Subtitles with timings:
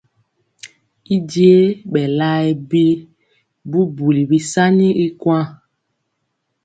[1.15, 1.49] Y b je
[1.91, 2.39] bɛ laɛ
[3.69, 5.45] bubuli bisaani y kuan.